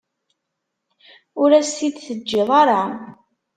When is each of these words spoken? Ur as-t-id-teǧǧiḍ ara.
Ur 1.41 1.49
as-t-id-teǧǧiḍ 1.59 2.49
ara. 2.61 2.81